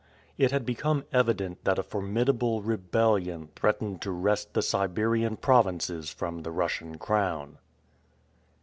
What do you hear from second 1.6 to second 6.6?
that a formidable rebellion threatened to wrest the Siberian provinces from the